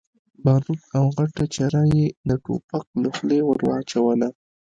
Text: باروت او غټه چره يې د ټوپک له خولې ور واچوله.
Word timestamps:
باروت 0.43 0.81
او 0.97 1.05
غټه 1.17 1.43
چره 1.55 1.81
يې 1.95 2.05
د 2.29 2.31
ټوپک 2.43 2.85
له 3.01 3.09
خولې 3.15 3.39
ور 3.43 3.59
واچوله. 3.67 4.29